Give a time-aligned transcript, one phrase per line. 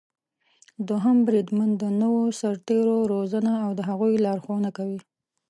[0.87, 4.99] دوهم بریدمن د نويو سرتېرو روزنه او د هغوی لارښونه کوي.